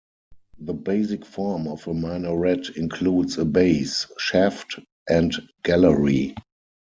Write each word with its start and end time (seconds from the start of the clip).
The 0.57 0.73
basic 0.73 1.23
form 1.27 1.67
of 1.67 1.87
a 1.87 1.93
minaret 1.93 2.69
includes 2.75 3.37
a 3.37 3.45
base, 3.45 4.07
shaft, 4.17 4.79
and 5.07 5.31
gallery. 5.61 6.33